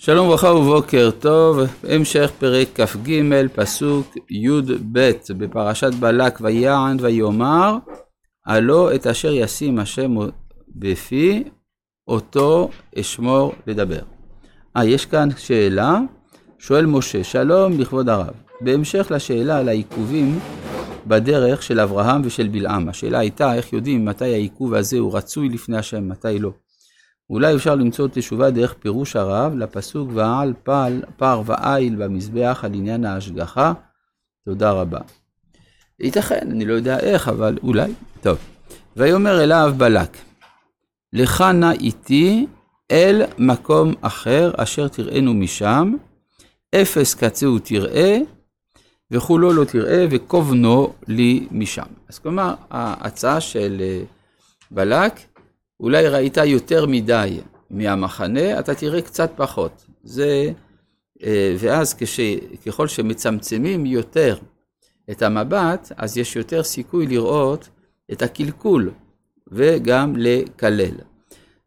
[0.00, 3.22] שלום וברכה ובוקר טוב, המשך פרק כ"ג,
[3.54, 7.76] פסוק י"ב בפרשת בלק ויען ויאמר,
[8.46, 10.14] הלא את אשר ישים השם
[10.68, 11.44] בפי,
[12.08, 12.70] אותו
[13.00, 14.00] אשמור לדבר.
[14.76, 16.00] אה, יש כאן שאלה,
[16.58, 18.34] שואל משה, שלום לכבוד הרב.
[18.60, 20.38] בהמשך לשאלה על העיכובים
[21.06, 25.78] בדרך של אברהם ושל בלעם, השאלה הייתה איך יודעים מתי העיכוב הזה הוא רצוי לפני
[25.78, 26.50] השם, מתי לא.
[27.30, 33.04] אולי אפשר למצוא תשובה דרך פירוש הרב לפסוק ועל פל, פר ואיל במזבח על עניין
[33.04, 33.72] ההשגחה.
[34.44, 34.98] תודה רבה.
[36.00, 37.92] ייתכן, אני לא יודע איך, אבל אולי.
[38.20, 38.38] טוב.
[38.96, 40.16] ויאמר אליו בלק,
[41.12, 42.46] לך נא איתי
[42.90, 45.94] אל מקום אחר אשר תראינו משם,
[46.74, 48.18] אפס קצהו תראה,
[49.10, 51.86] וכולו לא תראה, וכובנו לי משם.
[52.08, 54.00] אז כלומר, ההצעה של אה,
[54.70, 55.12] בלק
[55.80, 59.86] אולי ראית יותר מדי מהמחנה, אתה תראה קצת פחות.
[60.02, 60.52] זה,
[61.22, 62.20] אה, ואז כש,
[62.66, 64.38] ככל שמצמצמים יותר
[65.10, 67.68] את המבט, אז יש יותר סיכוי לראות
[68.12, 68.90] את הקלקול
[69.48, 70.94] וגם לקלל.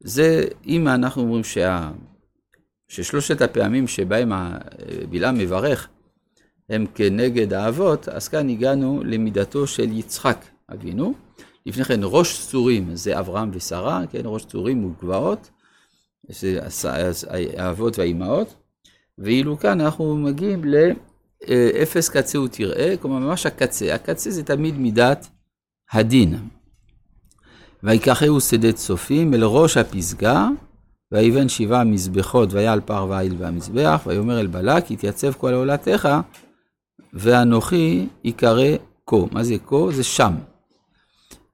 [0.00, 1.90] זה, אם אנחנו אומרים שה,
[2.88, 4.32] ששלושת הפעמים שבהם
[5.10, 5.88] בלעם מברך
[6.70, 11.25] הם כנגד האבות, אז כאן הגענו למידתו של יצחק אבינו.
[11.66, 15.50] לפני כן ראש צורים זה אברהם ושרה, כן, ראש צורים וגבעות,
[16.28, 16.60] זה
[17.56, 18.54] האבות והאימהות,
[19.18, 25.28] ואילו כאן אנחנו מגיעים לאפס קצה ותראה, כלומר ממש הקצה, הקצה זה תמיד מידת
[25.92, 26.38] הדין.
[27.82, 30.48] ויקחהו שדה צופים אל ראש הפסגה,
[31.12, 36.08] ויבן שבעה מזבחות, ויעל פר ואיל והמזבח, ויאמר אל בלק, יתייצב כל עולתך,
[37.12, 39.16] ואנוכי יקרא כה.
[39.32, 39.76] מה זה כה?
[39.90, 40.34] זה שם.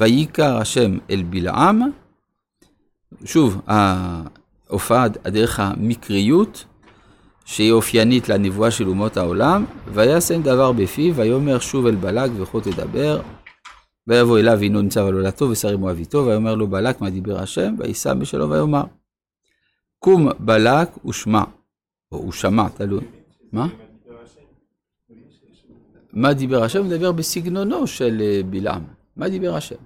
[0.00, 1.82] ויקרא השם אל בלעם,
[3.24, 6.64] שוב, ההופעה דרך המקריות,
[7.44, 13.20] שהיא אופיינית לנבואה של אומות העולם, וישם דבר בפיו, ויאמר שוב אל בלק וכה תדבר,
[14.06, 17.74] ויבוא אליו הנו ניצב על עולתו ושר עמו אביתו, ויאמר לו בלק מה דיבר השם,
[17.78, 18.84] ויישא בשלו ויאמר.
[19.98, 21.42] קום בלק ושמע,
[22.12, 23.04] או ושמע, תלוי.
[23.52, 23.66] מה?
[26.12, 26.78] מה דיבר השם?
[26.78, 28.97] הוא מדבר בסגנונו של אה, בלעם.
[29.18, 29.76] מה דיבר השם?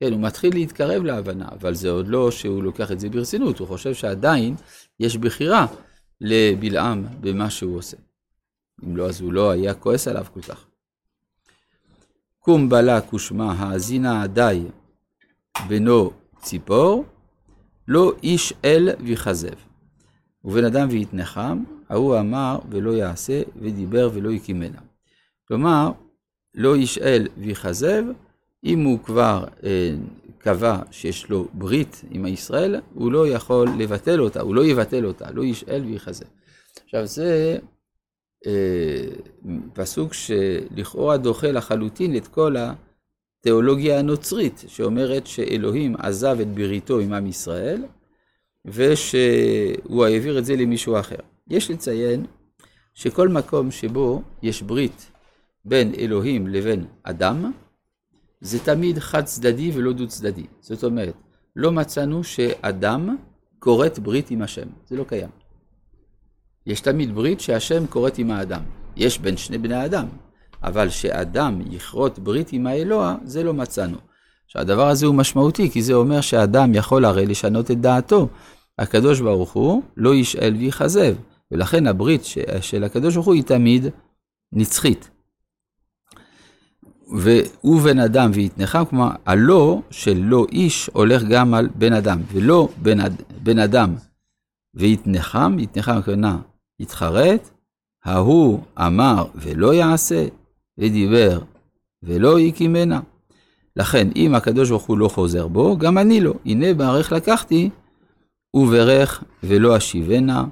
[0.00, 3.68] כן, הוא מתחיל להתקרב להבנה, אבל זה עוד לא שהוא לוקח את זה ברצינות, הוא
[3.68, 4.54] חושב שעדיין
[5.00, 5.66] יש בחירה
[6.20, 7.96] לבלעם במה שהוא עושה.
[8.84, 10.66] אם לא, אז הוא לא היה כועס עליו כל כך.
[12.38, 14.62] קום בלק ושמע האזינה עדי
[15.68, 16.10] בנו
[16.40, 17.04] ציפור,
[17.88, 19.54] לא איש אל ויכזב.
[20.44, 24.80] ובן אדם ויתנחם, ההוא אמר ולא יעשה, ודיבר ולא יקימנה.
[25.48, 25.92] כלומר,
[26.54, 28.04] לא איש אל ויכזב,
[28.64, 29.94] אם הוא כבר אה,
[30.38, 35.30] קבע שיש לו ברית עם הישראל, הוא לא יכול לבטל אותה, הוא לא יבטל אותה,
[35.30, 36.24] לא ישאל ויחזה.
[36.84, 37.58] עכשיו זה
[38.46, 39.04] אה,
[39.72, 42.56] פסוק שלכאורה דוחה לחלוטין את כל
[43.38, 47.84] התיאולוגיה הנוצרית, שאומרת שאלוהים עזב את בריתו עם עם ישראל,
[48.64, 51.16] ושהוא העביר את זה למישהו אחר.
[51.48, 52.26] יש לציין
[52.94, 55.10] שכל מקום שבו יש ברית
[55.64, 57.52] בין אלוהים לבין אדם,
[58.40, 60.46] זה תמיד חד צדדי ולא דו צדדי.
[60.60, 61.14] זאת אומרת,
[61.56, 63.16] לא מצאנו שאדם
[63.58, 65.28] כורת ברית עם השם, זה לא קיים.
[66.66, 68.62] יש תמיד ברית שהשם כורת עם האדם.
[68.96, 70.06] יש בין שני בני האדם,
[70.62, 73.96] אבל שאדם יכרות ברית עם האלוה, זה לא מצאנו.
[74.46, 78.28] שהדבר הזה הוא משמעותי, כי זה אומר שאדם יכול הרי לשנות את דעתו.
[78.78, 81.14] הקדוש ברוך הוא לא ישאל ויכזב,
[81.50, 82.22] ולכן הברית
[82.60, 83.86] של הקדוש ברוך הוא היא תמיד
[84.52, 85.10] נצחית.
[87.10, 92.68] והוא בן אדם ויתנחם, כלומר, הלא של לא איש הולך גם על בן אדם, ולא
[92.82, 92.98] בן,
[93.42, 93.94] בן אדם
[94.74, 96.38] ויתנחם, יתנחם הכוונה
[96.80, 97.50] יתחרט,
[98.04, 100.26] ההוא אמר ולא יעשה,
[100.78, 101.40] ודיבר
[102.02, 103.00] ולא יקימנה.
[103.76, 106.34] לכן, אם הקדוש ברוך הוא לא חוזר בו, גם אני לא.
[106.44, 107.70] הנה בערך לקחתי,
[108.54, 110.44] וברך ולא אשיבנה,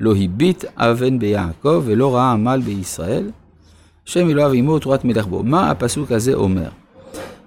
[0.00, 3.30] לא הביט אבן ביעקב ולא ראה עמל בישראל.
[4.06, 5.42] שם אלוהיו עמו תורת מלך בו.
[5.42, 6.68] מה הפסוק הזה אומר?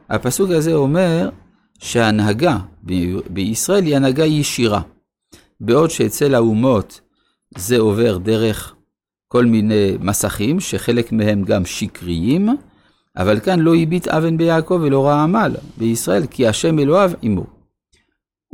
[0.10, 1.30] הפסוק הזה אומר
[1.80, 2.58] שההנהגה
[3.30, 4.82] בישראל היא הנהגה ישירה.
[5.62, 7.02] בעוד שאצל האומות
[7.58, 8.76] זה עובר דרך
[9.28, 12.50] כל מיני מסכים, שחלק מהם גם שקריים,
[13.18, 17.46] אבל כאן לא הביט אבן ביעקב ולא ראה עמל בישראל, כי השם אלוהיו עמו.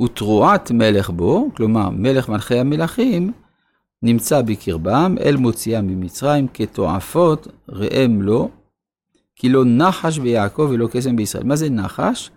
[0.03, 3.31] ותרועת מלך בו, כלומר מלך מלכי המלכים,
[4.05, 8.49] נמצא בקרבם, אל מוציאם ממצרים, כתועפות ראם לו,
[9.35, 11.43] כי לא נחש ביעקב ולא קסם בישראל.
[11.43, 12.31] מה זה נחש?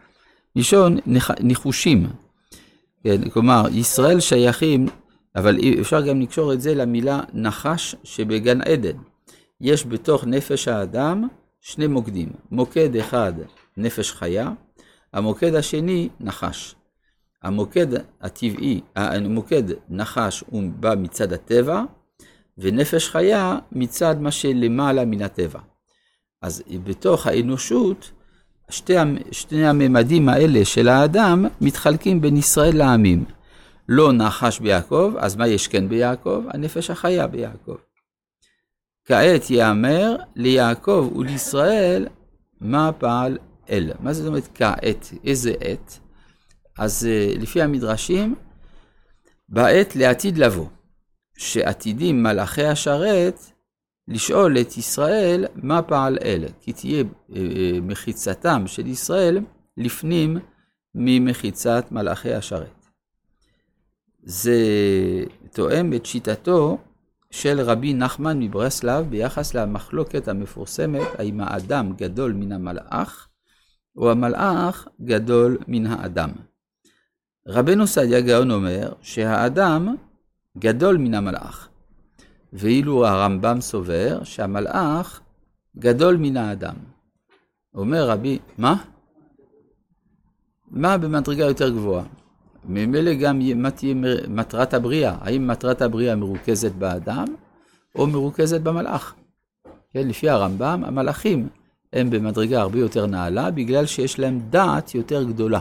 [0.57, 0.97] לישון
[1.41, 2.07] ניחושים.
[3.05, 4.87] כן, כלומר, ישראל שייכים,
[5.37, 8.97] אבל אפשר גם לקשור את זה למילה נחש שבגן עדן.
[9.61, 11.29] יש בתוך נפש האדם
[11.61, 12.29] שני מוקדים.
[12.51, 13.33] מוקד אחד,
[13.77, 14.51] נפש חיה,
[15.13, 16.75] המוקד השני, נחש.
[17.43, 17.87] המוקד
[18.21, 21.83] הטבעי, המוקד נחש הוא בא מצד הטבע,
[22.59, 25.61] ונפש חיה מצד מה שלמעלה מן הטבע.
[26.43, 28.11] אז בתוך האנושות,
[28.71, 28.95] שתי,
[29.33, 33.25] שני הממדים האלה של האדם מתחלקים בין ישראל לעמים.
[33.89, 36.45] לא נחש ביעקב, אז מה יש כן ביעקב?
[36.49, 37.77] הנפש החיה ביעקב.
[39.05, 42.07] כעת יאמר ליעקב ולישראל
[42.61, 43.39] מה פעל
[43.71, 43.93] אל.
[44.01, 45.13] מה זאת אומרת כעת?
[45.25, 45.99] איזה עת?
[46.79, 48.35] אז אה, לפי המדרשים,
[49.49, 50.67] בעת לעתיד לבוא,
[51.37, 53.41] שעתידים מלאכי השרת
[54.09, 59.41] לשאול את ישראל מה פעל אל, כי תהיה אה, אה, מחיצתם של ישראל
[59.77, 60.39] לפנים
[60.95, 62.87] ממחיצת מלאכי השרת.
[64.23, 64.57] זה
[65.53, 66.79] תואם את שיטתו
[67.31, 73.29] של רבי נחמן מברסלב ביחס למחלוקת המפורסמת האם האדם גדול מן המלאך
[73.97, 76.31] או המלאך גדול מן האדם.
[77.51, 79.97] רבנו סעדיה גאון אומר שהאדם
[80.59, 81.69] גדול מן המלאך,
[82.53, 85.21] ואילו הרמב"ם סובר שהמלאך
[85.79, 86.75] גדול מן האדם.
[87.75, 88.77] אומר רבי, מה?
[90.71, 92.05] מה במדרגה יותר גבוהה?
[92.65, 93.95] ממילא גם מה תהיה
[94.29, 97.27] מטרת הבריאה, האם מטרת הבריאה מרוכזת באדם
[97.95, 99.15] או מרוכזת במלאך.
[99.91, 101.49] כן, לפי הרמב"ם, המלאכים
[101.93, 105.61] הם במדרגה הרבה יותר נעלה בגלל שיש להם דעת יותר גדולה.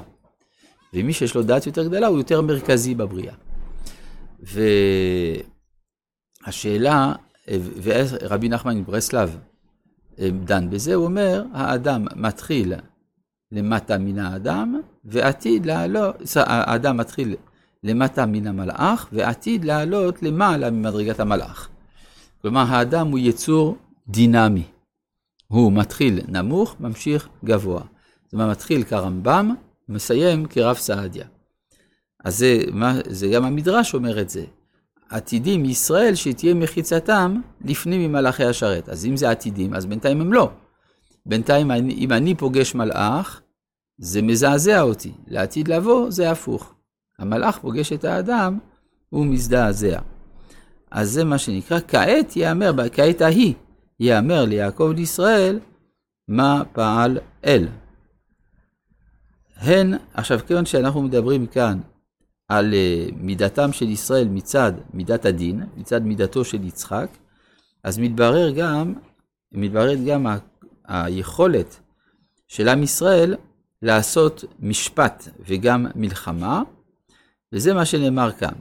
[0.94, 3.34] ומי שיש לו דעת יותר גדולה הוא יותר מרכזי בבריאה.
[6.46, 7.14] והשאלה,
[7.84, 9.38] ורבי נחמן מברסלב
[10.20, 12.74] דן בזה, הוא אומר, האדם מתחיל
[13.52, 17.36] למטה מן האדם, ועתיד לעלות, האדם מתחיל
[17.84, 21.70] למטה מן המלאך, ועתיד לעלות למעלה ממדרגת המלאך.
[22.42, 24.64] כלומר, האדם הוא יצור דינמי.
[25.48, 27.82] הוא מתחיל נמוך, ממשיך גבוה.
[28.26, 29.56] זאת אומרת, מתחיל כרמב"ם,
[29.90, 31.26] מסיים כרב סעדיה.
[32.26, 34.46] אז זה, מה, זה גם המדרש אומר את זה.
[35.10, 38.90] עתידים ישראל שתהיה מחיצתם לפנים ממלאכי השרת.
[38.90, 40.52] אז אם זה עתידים, אז בינתיים הם לא.
[41.26, 43.42] בינתיים, אם אני פוגש מלאך,
[43.98, 45.12] זה מזעזע אותי.
[45.28, 46.74] לעתיד לבוא, זה הפוך.
[47.20, 48.60] המלאך פוגש את האדם,
[49.10, 50.00] הוא מזדעזע.
[50.92, 53.54] אז זה מה שנקרא, כעת יאמר, כעת ההיא,
[54.00, 55.60] יאמר ליעקב לישראל,
[56.28, 57.68] מה פעל אל.
[59.60, 61.80] הן, עכשיו כיוון שאנחנו מדברים כאן
[62.48, 67.10] על uh, מידתם של ישראל מצד מידת הדין, מצד מידתו של יצחק,
[67.84, 68.94] אז מתברר גם,
[69.52, 70.38] מתברר גם ה,
[70.86, 71.80] היכולת
[72.48, 73.36] של עם ישראל
[73.82, 76.62] לעשות משפט וגם מלחמה,
[77.54, 78.54] וזה מה שנאמר כאן.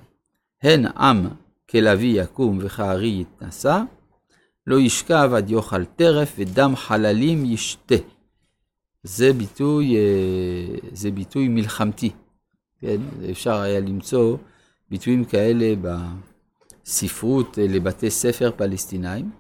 [0.62, 1.28] הן עם
[1.70, 3.82] כלביא יקום וכארי יתנשא,
[4.66, 8.16] לא ישכב עד יאכל טרף ודם חללים ישתה.
[9.06, 12.11] זה ביטוי, אה, זה ביטוי מלחמתי.
[12.81, 12.97] כן?
[13.31, 14.37] אפשר היה למצוא
[14.91, 15.75] ביטויים כאלה
[16.85, 19.31] בספרות אה, לבתי ספר פלסטינאים,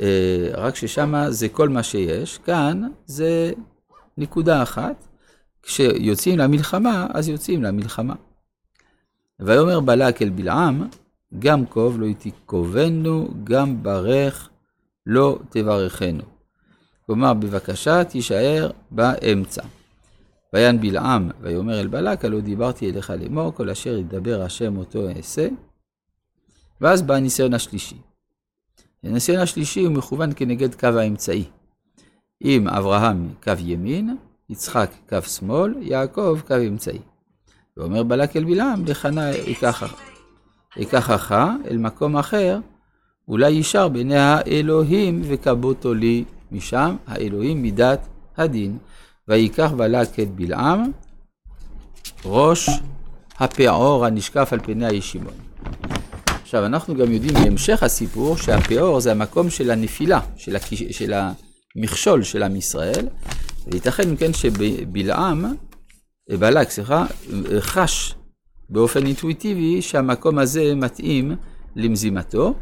[0.00, 3.52] אה, רק ששם זה כל מה שיש, כאן זה
[4.18, 5.06] נקודה אחת,
[5.62, 8.14] כשיוצאים למלחמה, אז יוצאים למלחמה.
[9.40, 10.88] ויאמר בלק אל בלעם,
[11.38, 14.48] גם קוב לא תקובנו, גם ברך
[15.06, 16.33] לא תברכנו.
[17.06, 19.62] כלומר, בבקשה תישאר באמצע.
[20.52, 25.48] ויען בלעם, ויאמר אל בלק, הלא דיברתי אליך לאמור, כל אשר ידבר השם אותו אעשה.
[26.80, 27.96] ואז בא הניסיון השלישי.
[29.04, 31.44] הניסיון השלישי הוא מכוון כנגד קו האמצעי.
[32.44, 34.16] אם אברהם קו ימין,
[34.48, 36.98] יצחק קו שמאל, יעקב קו אמצעי.
[37.76, 39.30] ואומר בלק אל בלעם, לכנה
[40.82, 41.34] אקחך
[41.70, 42.58] אל מקום אחר,
[43.28, 48.06] אולי ישר בעיני האלוהים וקבותו לי משם, האלוהים מידת
[48.36, 48.78] הדין.
[49.28, 50.90] ויקח בלק את בלעם,
[52.24, 52.68] ראש
[53.38, 55.34] הפעור הנשקף על פני הישימון.
[56.42, 60.74] עכשיו, אנחנו גם יודעים בהמשך הסיפור שהפעור זה המקום של הנפילה, של, הכ...
[60.90, 61.12] של
[61.76, 63.08] המכשול של עם ישראל,
[63.66, 65.54] וייתכן כן שבלעם,
[66.30, 67.06] בלק, סליחה,
[67.58, 68.14] חש
[68.70, 71.36] באופן אינטואיטיבי שהמקום הזה מתאים
[71.76, 72.54] למזימתו,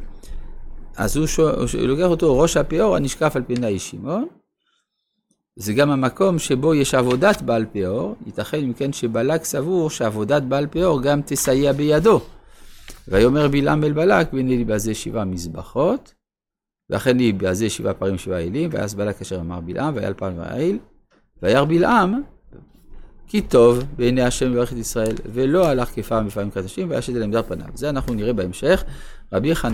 [0.97, 4.27] אז הוא, שואל, הוא לוקח אותו ראש הפאור הנשקף על פני שמעון.
[5.57, 10.67] זה גם המקום שבו יש עבודת בעל פאור, ייתכן אם כן שבלק סבור שעבודת בעל
[10.67, 12.21] פאור גם תסייע בידו.
[13.09, 16.15] ויאמר בלעם אל בלק, והנה לי בזה שבעה מזבחות,
[16.91, 20.79] ואכן לי בזה שבעה פרים שבעה אלים, ואז בלק אשר אמר בלעם, ויעל פעם ויעיל,
[21.43, 22.23] וירא בלעם,
[23.27, 27.49] כי טוב בעיני השם לברך את ישראל, ולא הלך כפעם בפעמים קדשים, וישת אל עמדת
[27.49, 27.69] פניו.
[27.75, 28.85] זה אנחנו נראה בהמשך.
[29.33, 29.71] רבי חנ...